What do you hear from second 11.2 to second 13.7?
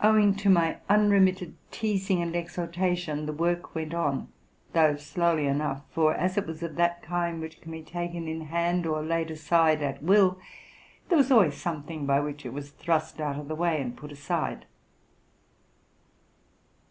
always something by which it was thrust out of the